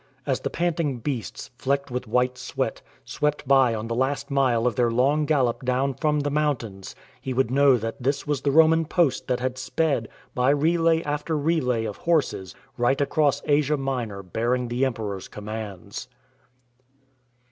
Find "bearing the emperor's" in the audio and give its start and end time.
14.23-15.27